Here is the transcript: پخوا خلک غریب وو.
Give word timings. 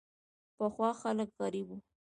پخوا 0.57 0.89
خلک 1.01 1.29
غریب 1.39 1.67
وو. 1.71 1.77